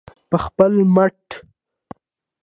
په 0.29 0.37
خپل 0.45 0.71
مټ. 0.95 1.23